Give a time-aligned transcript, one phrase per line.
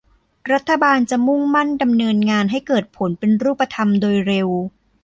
[0.51, 4.49] รัฐบาลจะมุ่งมั่นดำเนินงานให้เกิดผลเป็นรูปธรรมโดยเร็ว